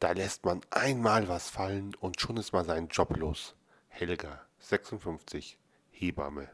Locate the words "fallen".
1.50-1.94